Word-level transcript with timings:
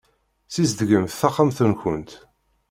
Ssizdgemt 0.49 1.15
taxxamt-nkent. 1.19 2.11